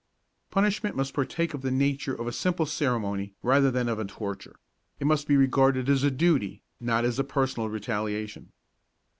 _Punishment 0.49 0.95
must 0.95 1.13
partake 1.13 1.53
of 1.53 1.61
the 1.61 1.69
nature 1.69 2.15
of 2.15 2.25
a 2.25 2.31
simple 2.31 2.65
ceremony 2.65 3.35
rather 3.43 3.69
than 3.69 3.87
of 3.87 3.99
a 3.99 4.05
torture; 4.05 4.55
it 4.99 5.05
must 5.05 5.27
be 5.27 5.37
regarded 5.37 5.87
as 5.89 6.01
a 6.03 6.09
duty, 6.09 6.63
not 6.79 7.05
as 7.05 7.19
a 7.19 7.23
personal 7.23 7.69
retaliation. 7.69 8.51